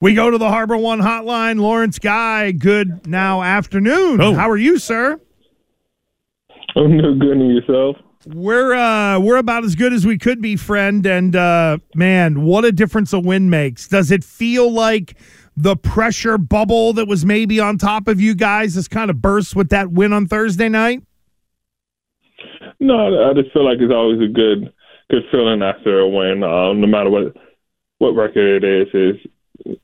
[0.00, 1.60] We go to the Harbor One hotline.
[1.60, 4.20] Lawrence Guy, good now afternoon.
[4.20, 4.32] Oh.
[4.32, 5.20] How are you, sir?
[6.76, 7.96] I'm no good in yourself.
[8.26, 11.04] We're uh we're about as good as we could be, friend.
[11.04, 13.88] And uh man, what a difference a win makes.
[13.88, 15.16] Does it feel like
[15.56, 19.56] the pressure bubble that was maybe on top of you guys has kind of burst
[19.56, 21.02] with that win on Thursday night?
[22.78, 24.72] No, I just feel like it's always a good
[25.10, 26.44] good feeling after a win.
[26.44, 27.34] Uh, no matter what
[27.98, 29.30] what record it is, is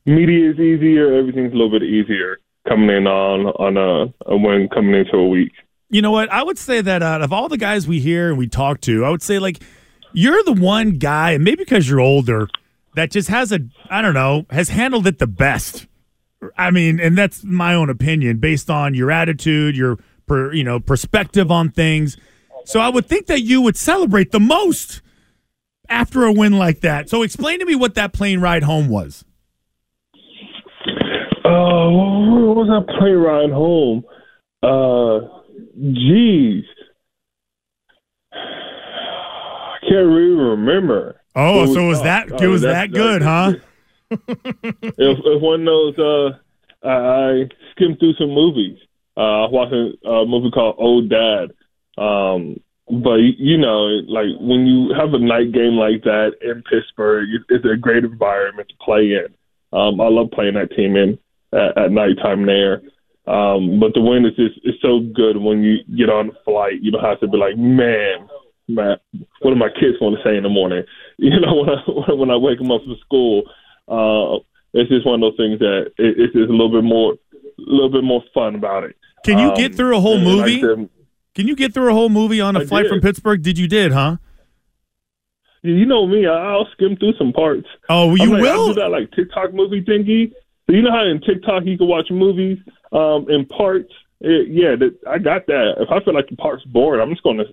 [0.07, 1.15] media is easier.
[1.15, 2.39] Everything's a little bit easier
[2.69, 5.53] coming in on on a, win coming into a week.
[5.91, 6.31] You know what?
[6.31, 9.05] I would say that out of all the guys we hear and we talk to,
[9.05, 9.63] I would say like
[10.13, 12.49] you're the one guy, and maybe because you're older,
[12.95, 13.61] that just has a
[13.91, 15.87] I don't know has handled it the best.
[16.59, 20.81] I mean, and that's my own opinion based on your attitude, your per, you know
[20.81, 22.17] perspective on things.
[22.65, 25.03] So I would think that you would celebrate the most
[25.89, 27.11] after a win like that.
[27.11, 29.25] So explain to me what that plane ride home was.
[31.45, 31.91] Oh,
[32.45, 34.05] what was that plane ride home?
[34.63, 35.29] Uh,
[35.93, 36.65] geez,
[38.33, 41.21] I can't really remember.
[41.37, 43.53] Oh, It so was oh, that oh, it was that's- that good, huh?
[44.11, 44.19] if,
[44.99, 45.99] was, was one those.
[45.99, 46.39] Uh,
[46.87, 46.91] I,
[47.43, 48.79] I skimmed through some movies.
[49.17, 51.51] Uh, I was watching a movie called Old Dad.
[51.97, 57.29] Um, but you know, like when you have a night game like that in Pittsburgh,
[57.49, 59.27] it's a great environment to play in.
[59.73, 61.19] Um, I love playing that team in
[61.55, 62.83] at, at nighttime there.
[63.27, 66.83] Um, but the win is just it's so good when you get on the flight.
[66.83, 68.29] You don't have to be like, man,
[68.69, 68.97] man,
[69.41, 70.85] what do my kids want to say in the morning?
[71.17, 73.45] You know, when I when I wake them up from school,
[73.89, 77.13] uh, it's just one of those things that it, it's just a little bit more,
[77.13, 77.17] a
[77.59, 78.97] little bit more fun about it.
[79.25, 80.61] Can you Um, get through a whole movie?
[80.61, 80.89] Said,
[81.37, 82.89] Can you get through a whole movie on a I flight did.
[82.91, 83.41] from Pittsburgh?
[83.43, 84.17] Did you did, huh?
[85.63, 87.67] you know me, I- I'll skim through some parts.
[87.89, 88.69] Oh, I'm you like, I will.
[88.75, 90.33] do that like TikTok movie thingy.
[90.67, 92.59] So you know how in TikTok you can watch movies
[92.93, 93.93] um, in parts.
[94.21, 95.75] It, yeah, that, I got that.
[95.79, 97.45] If I feel like the part's boring, I'm just going to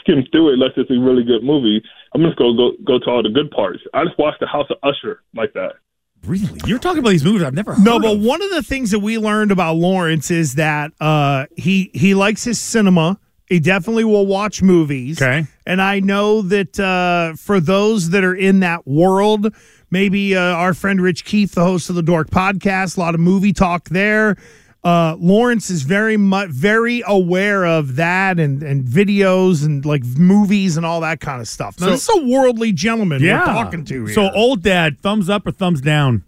[0.00, 1.82] skim through it unless it's a really good movie.
[2.14, 3.80] I'm just going to go go to all the good parts.
[3.94, 5.74] I just watched The House of Usher like that.
[6.24, 6.60] Really?
[6.66, 7.84] You're talking about these movies I've never heard of.
[7.84, 8.20] No, but of.
[8.20, 12.42] one of the things that we learned about Lawrence is that uh, he he likes
[12.42, 13.19] his cinema.
[13.50, 15.20] He definitely will watch movies.
[15.20, 15.44] Okay.
[15.66, 19.52] And I know that uh, for those that are in that world,
[19.90, 23.20] maybe uh, our friend Rich Keefe, the host of the Dork Podcast, a lot of
[23.20, 24.36] movie talk there.
[24.84, 30.76] Uh, Lawrence is very much very aware of that and and videos and like movies
[30.78, 31.78] and all that kind of stuff.
[31.80, 33.40] Now, So- this is a worldly gentleman yeah.
[33.40, 34.14] we're talking to here.
[34.14, 36.22] So old dad, thumbs up or thumbs down?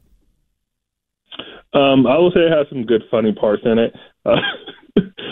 [1.72, 3.94] Um, I will say it has some good funny parts in it.
[4.26, 4.36] Uh,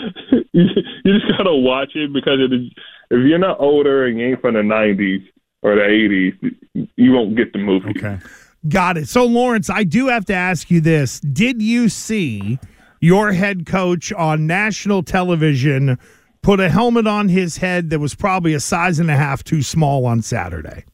[0.53, 0.65] you,
[1.05, 2.71] just gotta watch it because it is,
[3.09, 5.25] if you're not older and you ain't from the '90s
[5.61, 7.89] or the '80s, you won't get the movie.
[7.89, 8.19] Okay.
[8.67, 9.07] Got it.
[9.07, 11.19] So, Lawrence, I do have to ask you this.
[11.19, 12.59] Did you see
[12.99, 15.97] your head coach on national television
[16.43, 19.63] put a helmet on his head that was probably a size and a half too
[19.63, 20.85] small on Saturday?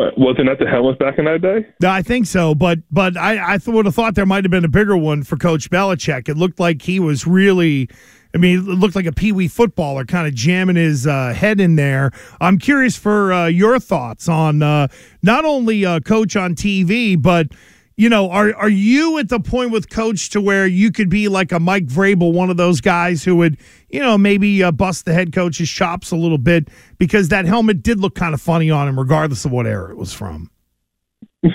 [0.00, 1.66] What wasn't that the helmets back in that day?
[1.86, 4.64] I think so, but but I, I th- would have thought there might have been
[4.64, 6.26] a bigger one for Coach Belichick.
[6.26, 7.86] It looked like he was really,
[8.34, 11.60] I mean, it looked like a pee wee footballer kind of jamming his uh, head
[11.60, 12.12] in there.
[12.40, 14.88] I'm curious for uh, your thoughts on uh,
[15.22, 17.48] not only uh, Coach on TV, but
[18.00, 21.28] you know, are are you at the point with Coach to where you could be
[21.28, 23.58] like a Mike Vrabel, one of those guys who would,
[23.90, 27.82] you know, maybe uh, bust the head coach's chops a little bit because that helmet
[27.82, 30.50] did look kind of funny on him, regardless of what era it was from.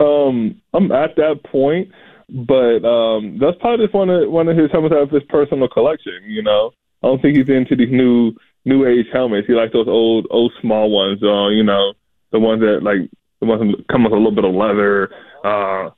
[0.00, 1.88] Um, I'm at that point,
[2.28, 5.68] but um, that's probably just one of one of his helmets out of his personal
[5.68, 6.20] collection.
[6.26, 8.32] You know, I don't think he's into these new
[8.64, 9.46] new age helmets.
[9.46, 11.22] He likes those old old small ones.
[11.22, 11.94] Uh, you know,
[12.32, 13.08] the ones that like
[13.44, 15.10] ones that come with a little bit of leather.
[15.44, 15.90] Uh,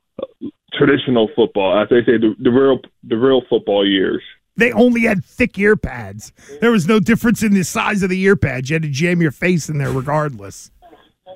[0.73, 4.23] traditional football, as they say, the, the real the real football years.
[4.59, 6.33] They only had thick ear pads.
[6.61, 8.71] There was no difference in the size of the ear pads.
[8.71, 10.71] You had to jam your face in there regardless.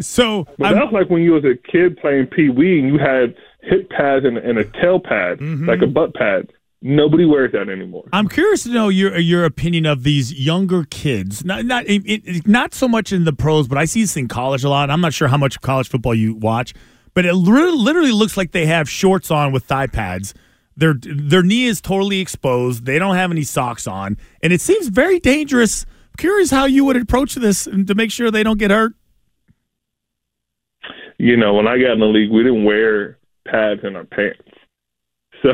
[0.00, 2.98] So I'm- that was like when you was a kid playing pee wee and you
[2.98, 5.68] had hip pads and, and a tail pad, Mm-hmm.
[5.68, 6.50] like a butt pad.
[6.82, 8.04] Nobody wears that anymore.
[8.12, 11.44] I'm curious to know your your opinion of these younger kids.
[11.44, 14.28] Not not it, it, not so much in the pros, but I see this in
[14.28, 14.88] college a lot.
[14.88, 16.72] I'm not sure how much college football you watch,
[17.12, 20.32] but it literally, literally looks like they have shorts on with thigh pads.
[20.74, 22.86] Their their knee is totally exposed.
[22.86, 25.84] They don't have any socks on, and it seems very dangerous.
[25.84, 28.94] I'm curious how you would approach this to make sure they don't get hurt.
[31.18, 34.40] You know, when I got in the league, we didn't wear pads in our pants.
[35.42, 35.52] So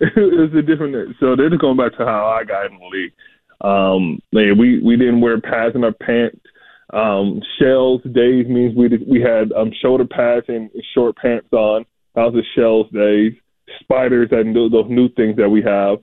[0.16, 1.16] it was a different.
[1.20, 3.12] So this is going back to how I got in the league.
[3.60, 6.40] Um, like, we we didn't wear pads in our pants.
[6.92, 11.84] Um, shells days means we we had um, shoulder pads and short pants on.
[12.14, 13.32] That was the shells days.
[13.80, 15.98] Spiders and those new things that we have.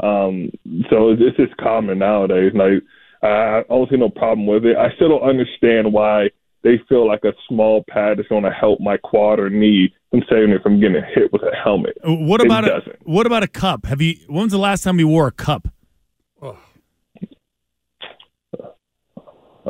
[0.00, 0.50] Um,
[0.90, 2.52] so it's, it's just common nowadays.
[2.54, 2.82] Like
[3.22, 4.76] I don't see no problem with it.
[4.76, 6.28] I still don't understand why
[6.68, 10.22] they feel like a small pad is going to help my quad or knee from
[10.28, 11.96] saving it from getting hit with a helmet.
[12.06, 13.86] Uh, what about a, what about a cup?
[13.86, 14.16] Have you?
[14.28, 15.68] When's the last time you wore a cup?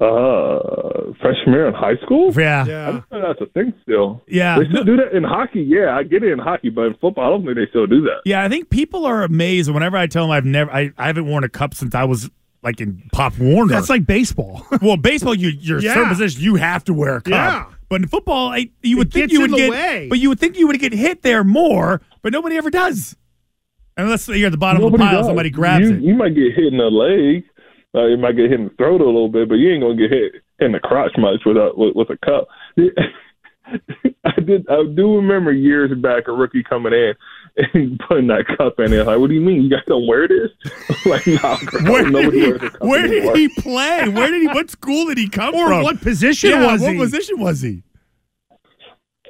[0.01, 2.33] Uh, freshman year in high school.
[2.33, 4.23] Yeah, yeah, that's a thing still.
[4.29, 5.61] Yeah, they still do that in hockey.
[5.61, 8.03] Yeah, I get it in hockey, but in football, I don't think they still do
[8.03, 8.23] that.
[8.25, 11.27] Yeah, I think people are amazed whenever I tell them I've never, I, I haven't
[11.27, 12.31] worn a cup since I was
[12.63, 13.73] like in Pop Warner.
[13.73, 14.67] That's like baseball.
[14.83, 15.95] well, baseball, you you're yeah.
[15.95, 17.33] certain position, you have to wear a cup.
[17.33, 17.67] Yeah.
[17.89, 20.09] But in football, I, you would it think you would get, way.
[20.09, 23.17] but you would think you would get hit there more, but nobody ever does.
[23.97, 25.27] Unless you're at the bottom nobody of the pile, does.
[25.27, 26.03] somebody grabs you, it.
[26.03, 27.45] You might get hit in the leg.
[27.95, 29.97] Uh, you might get hit in the throat a little bit, but you ain't gonna
[29.97, 32.49] get hit in the crotch much with a with, with a cup.
[34.25, 34.67] I did.
[34.69, 37.15] I do remember years back a rookie coming in
[37.75, 39.05] and putting that cup in there.
[39.05, 39.63] Like, what do you mean?
[39.63, 40.51] You guys don't wear this?
[41.07, 41.59] like, nah,
[41.91, 44.09] where did, he, where did he play?
[44.09, 44.49] Where did he?
[44.49, 45.83] What school did he come or from?
[45.83, 46.99] What position yeah, was what he?
[46.99, 47.83] What position was he?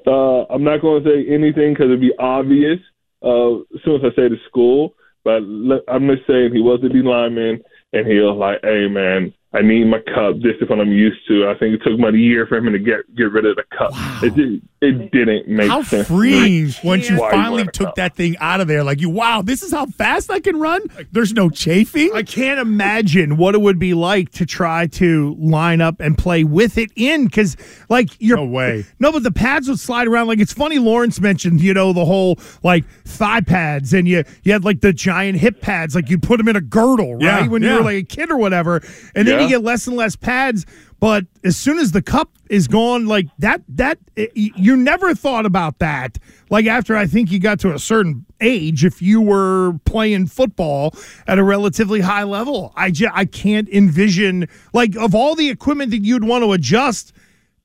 [0.06, 2.78] Uh, I'm not going to say anything because it'd be obvious
[3.22, 4.94] uh, as soon as I say the school.
[5.24, 5.42] But
[5.88, 7.62] I'm just saying he was a D lineman,
[7.92, 10.36] and he was like, "Hey, man, I need my cup.
[10.42, 11.48] This is what I'm used to.
[11.48, 13.64] I think it took about a year for him to get get rid of the
[13.76, 13.92] cup.
[13.92, 14.20] Wow.
[14.22, 16.06] It, did, it didn't make how sense.
[16.06, 18.84] How freeing once you finally took that thing out of there.
[18.84, 20.82] Like you, wow, this is how fast I can run.
[21.12, 22.10] There's no chafing.
[22.14, 26.44] I can't imagine what it would be like to try to line up and play
[26.44, 27.56] with it in because,
[27.88, 28.84] like, you're no way.
[28.98, 30.26] No, but the pads would slide around.
[30.26, 30.78] Like it's funny.
[30.78, 34.92] Lawrence mentioned, you know, the whole like thigh pads, and you you had like the
[34.92, 35.94] giant hip pads.
[35.94, 37.70] Like you put them in a girdle, right, yeah, when yeah.
[37.70, 38.82] you were like a kid or whatever,
[39.14, 39.44] and then yeah.
[39.44, 40.66] you get less and less pads.
[41.00, 45.46] But as soon as the cup is gone, like that, that eh, you never thought
[45.46, 46.18] about that.
[46.50, 50.94] Like after I think you got to a certain age, if you were playing football
[51.26, 55.90] at a relatively high level, I just, I can't envision like of all the equipment
[55.92, 57.12] that you'd want to adjust.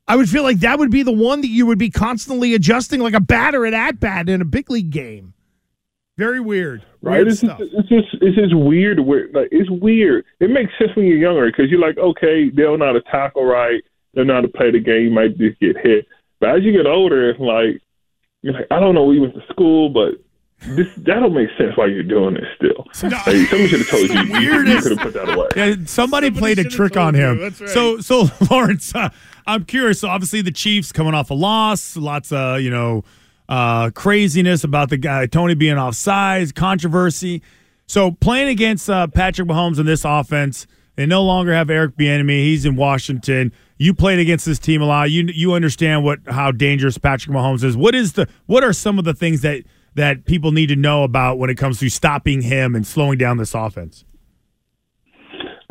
[0.08, 3.00] I would feel like that would be the one that you would be constantly adjusting,
[3.00, 5.34] like a batter at at bat in a big league game.
[6.18, 6.84] Very weird.
[7.04, 7.18] Right?
[7.18, 7.42] Weird it's.
[7.42, 9.00] Just, it's just it's just weird.
[9.00, 9.36] Weird.
[9.36, 10.24] Like it's weird.
[10.40, 13.02] It makes sense when you're younger because you're like, okay, they don't know how to
[13.02, 13.84] tackle right.
[14.14, 15.04] They don't know how to play the game.
[15.04, 16.08] You might just get hit.
[16.40, 17.82] But as you get older, it's like
[18.42, 20.14] you're like, I don't know where you went to school, but
[20.62, 22.88] this that don't make sense why you're doing this still.
[23.10, 23.18] No.
[23.18, 24.24] Like, somebody should have told you.
[24.40, 25.48] You, you could have put that away.
[25.58, 27.40] Yeah, somebody, somebody played a trick on him.
[27.40, 27.54] Right.
[27.54, 29.10] So, so Lawrence, uh,
[29.46, 30.00] I'm curious.
[30.00, 33.04] So, obviously, the Chiefs coming off a loss, lots of you know
[33.54, 37.44] uh, craziness about the guy Toney being offsides, controversy.
[37.86, 40.66] So, playing against uh, Patrick Mahomes in this offense,
[40.96, 42.46] they no longer have Eric Bieniemy.
[42.46, 43.52] He's in Washington.
[43.78, 45.12] You played against this team a lot.
[45.12, 47.78] You you understand what how dangerous Patrick Mahomes is.
[47.78, 49.62] What is the what are some of the things that
[49.94, 53.38] that people need to know about when it comes to stopping him and slowing down
[53.38, 54.04] this offense?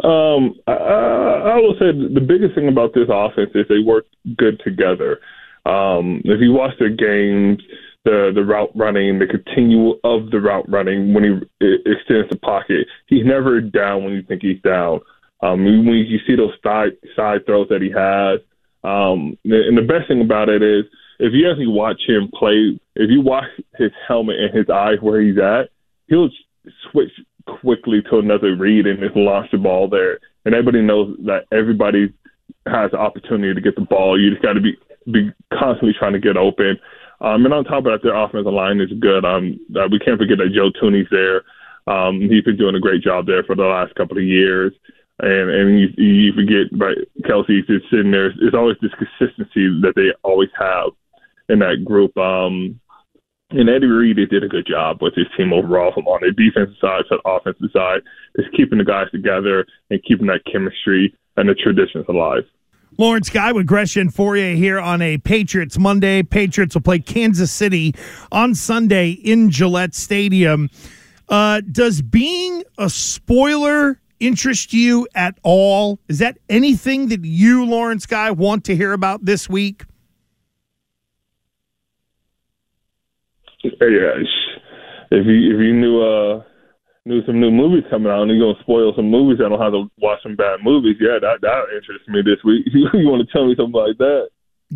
[0.05, 4.07] Um, I, I will say the biggest thing about this offense is they work
[4.37, 5.19] good together.
[5.65, 7.63] Um, if you watch their games,
[8.05, 12.87] the the route running, the continual of the route running when he extends the pocket,
[13.07, 15.01] he's never down when you think he's down.
[15.43, 18.41] Um, when you see those side side throws that he has,
[18.85, 20.85] um, and the best thing about it is
[21.19, 23.45] if you actually watch him play, if you watch
[23.77, 25.71] his helmet and his eyes where he's at,
[26.09, 26.31] he'll
[26.91, 27.11] switch
[27.47, 30.19] quickly to another read and just launch the ball there.
[30.45, 32.13] And everybody knows that everybody
[32.67, 34.21] has the opportunity to get the ball.
[34.21, 34.77] You just got to be
[35.11, 36.79] be constantly trying to get open.
[37.21, 39.25] Um, and on top of that, their offensive line is good.
[39.25, 39.59] Um,
[39.91, 41.43] we can't forget that Joe Thuney's there.
[41.87, 44.73] Um, he's been doing a great job there for the last couple of years.
[45.21, 46.99] And and you, you forget, right?
[47.23, 48.27] Kelce's just sitting there.
[48.27, 50.91] It's always this consistency that they always have
[51.49, 52.17] in that group.
[52.17, 52.81] Um,
[53.51, 56.33] and Andy Reid they did a good job with his team overall, from on the
[56.33, 58.01] defensive side to the offensive side,
[58.37, 62.45] just keeping the guys together and keeping that chemistry and the traditions alive.
[62.99, 66.23] Lawrence Guy with Gresh and Fauria here on a Patriots Monday.
[66.23, 67.95] Patriots will play Kansas City
[68.31, 70.69] on Sunday in Gillette Stadium.
[71.29, 75.99] Uh, does being a spoiler interest you at all?
[76.09, 79.85] Is that anything that you, Lawrence Guy, want to hear about this week?
[83.65, 86.43] Yeah, if you if you knew uh
[87.05, 89.73] knew some new movies coming out and you're gonna spoil some movies, I don't have
[89.73, 90.97] to watch some bad movies.
[91.01, 92.67] Yeah, that that interests me this week.
[92.73, 94.29] you want to tell me something like that?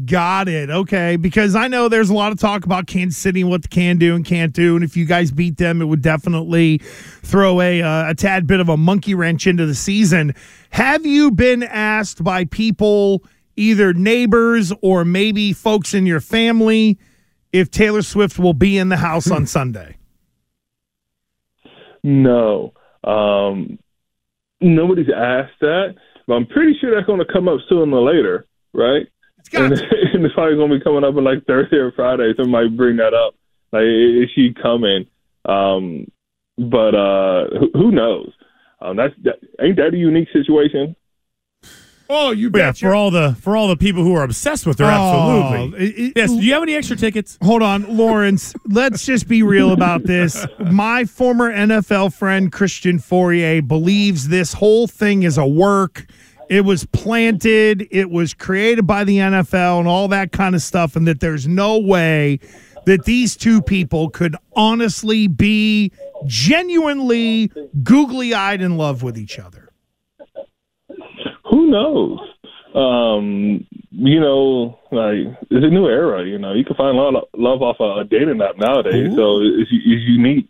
[0.05, 0.69] Got it.
[0.69, 1.17] Okay.
[1.17, 3.97] Because I know there's a lot of talk about Kansas City and what they can
[3.97, 4.75] do and can't do.
[4.75, 6.79] And if you guys beat them, it would definitely
[7.23, 10.35] throw a, uh, a tad bit of a monkey wrench into the season.
[10.71, 13.25] Have you been asked by people,
[13.57, 16.99] either neighbors or maybe folks in your family,
[17.53, 19.97] if Taylor Swift will be in the house on Sunday?
[22.07, 22.73] No.
[23.03, 23.81] Um,
[24.61, 25.97] nobody's asked that,
[26.29, 29.09] but I'm pretty sure that's going to come up sooner or later, right?
[29.39, 29.73] It's got and,
[30.15, 32.33] and it's probably going to be coming up on like Thursday or Friday.
[32.37, 33.35] Somebody might bring that up.
[33.73, 35.07] Like, is she coming?
[35.47, 36.07] Um,
[36.57, 38.33] but uh, who, who knows?
[38.81, 40.95] Um, that's that, ain't that a unique situation?
[42.09, 42.81] Oh, you bet.
[42.81, 45.79] Yeah, for all the for all the people who are obsessed with her, oh, absolutely.
[45.79, 46.31] Oh, it- it- yes.
[46.31, 47.37] Do you have any extra tickets?
[47.43, 48.55] Hold on, Lawrence.
[48.69, 50.47] let's just be real about this.
[50.61, 56.07] My former NFL friend Christian Fauria believes this whole thing is a work.
[56.49, 60.95] It was planted, it was created by the NFL and all that kind of stuff,
[60.95, 62.39] and that there's no way
[62.85, 65.91] that these two people could honestly be
[66.25, 67.51] genuinely
[67.83, 69.66] googly eyed in love with each other.
[71.51, 72.19] Who knows?
[72.75, 76.25] Um, you know, like it's a new era.
[76.27, 79.41] You know, you can find a lot of love off a dating app nowadays, so
[79.41, 80.49] it's, it's unique.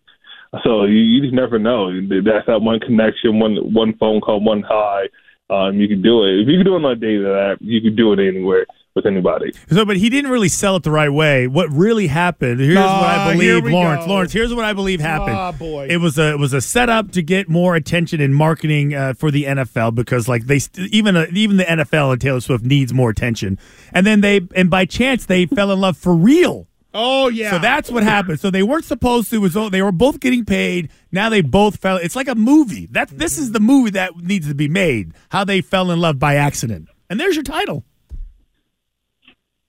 [0.64, 1.90] So you, you just never know.
[2.00, 5.08] That's that one connection, one one phone call, one hi.
[5.48, 6.40] Um, you can do it.
[6.40, 9.06] If you can do it on a dating app, you can do it anywhere with
[9.06, 9.52] anybody.
[9.70, 11.46] So, but he didn't really sell it the right way.
[11.46, 12.58] What really happened?
[12.58, 14.06] Here's what I believe, Lawrence.
[14.06, 14.10] go.
[14.10, 15.36] Lawrence, here's what I believe happened.
[15.36, 15.86] Ah, boy.
[15.88, 19.30] It was a it was a setup to get more attention and marketing uh, for
[19.30, 22.92] the NFL because like they st- even uh, even the NFL and Taylor Swift needs
[22.92, 23.58] more attention.
[23.92, 26.66] And then they and by chance they fell in love for real.
[26.94, 27.50] Oh yeah.
[27.50, 28.40] So that's what happened.
[28.40, 29.36] So they weren't supposed to.
[29.36, 30.90] It was they were both getting paid.
[31.12, 31.98] Now they both fell.
[31.98, 32.86] It's like a movie.
[32.86, 35.12] That this is the movie that needs to be made.
[35.28, 36.88] How they fell in love by accident.
[37.10, 37.84] And there's your title.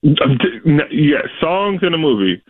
[0.02, 2.42] Yeah, songs in a movie.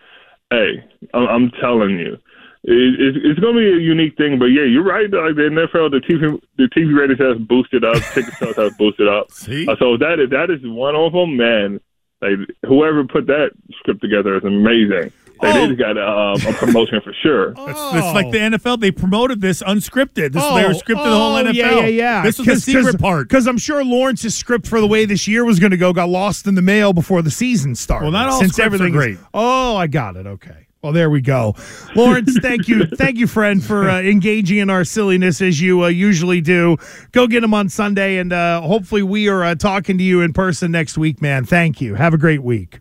[0.50, 2.18] Hey, I'm, I'm telling you,
[2.64, 4.40] it, it, it's going to be a unique thing.
[4.40, 5.10] But yeah, you're right.
[5.10, 9.08] Like the NFL, the TV, the TV ratings has boosted up, ticket sales has boosted
[9.08, 9.32] up.
[9.32, 9.68] See?
[9.68, 11.80] Uh, so that is that is one of them, man.
[12.22, 15.12] Like whoever put that script together is amazing.
[15.42, 15.62] Like, Oh.
[15.62, 17.50] They just got uh, a promotion for sure.
[17.58, 18.80] It's, it's like the NFL.
[18.80, 20.32] They promoted this unscripted.
[20.34, 21.48] This they were scripted the whole NFL.
[21.48, 22.24] Oh, Yeah, yeah, yeah.
[22.24, 23.28] This was the secret part.
[23.28, 26.10] Because I'm sure Lawrence's script for the way this year was going to go got
[26.10, 28.06] lost in the mail before the season started.
[28.06, 29.18] Well, not all since scripts are everything is- great.
[29.34, 30.26] oh, I got it.
[30.28, 30.68] Okay.
[30.84, 31.56] Well, there we go.
[31.96, 32.86] Lawrence, thank you.
[32.98, 36.78] Thank you, friend, for uh, engaging in our silliness as you uh, usually do.
[37.12, 40.34] Go get him on Sunday, and uh, hopefully we are uh, talking to you in
[40.34, 41.46] person next week, man.
[41.46, 41.96] Thank you.
[41.96, 42.80] Have a great week.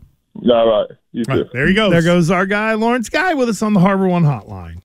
[0.49, 1.45] All right, you too.
[1.51, 1.89] There you go.
[1.89, 4.81] There goes our guy, Lawrence Guy, with us on the Harbor One Hotline.